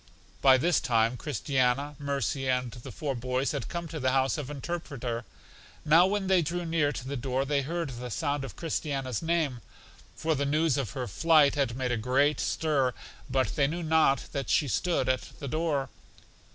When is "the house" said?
3.99-4.35